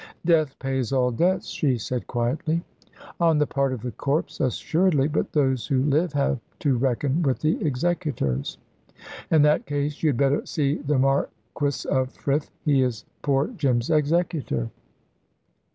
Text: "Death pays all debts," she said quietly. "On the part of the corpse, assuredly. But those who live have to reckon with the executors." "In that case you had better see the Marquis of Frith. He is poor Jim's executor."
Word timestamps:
"Death 0.25 0.57
pays 0.57 0.91
all 0.91 1.11
debts," 1.11 1.45
she 1.45 1.77
said 1.77 2.07
quietly. 2.07 2.63
"On 3.19 3.37
the 3.37 3.45
part 3.45 3.71
of 3.71 3.83
the 3.83 3.91
corpse, 3.91 4.39
assuredly. 4.39 5.07
But 5.07 5.31
those 5.31 5.67
who 5.67 5.83
live 5.83 6.11
have 6.13 6.39
to 6.61 6.75
reckon 6.75 7.21
with 7.21 7.37
the 7.41 7.63
executors." 7.63 8.57
"In 9.29 9.43
that 9.43 9.67
case 9.67 10.01
you 10.01 10.09
had 10.09 10.17
better 10.17 10.43
see 10.47 10.77
the 10.79 10.97
Marquis 10.97 11.87
of 11.87 12.09
Frith. 12.13 12.49
He 12.65 12.81
is 12.81 13.05
poor 13.21 13.49
Jim's 13.49 13.91
executor." 13.91 14.71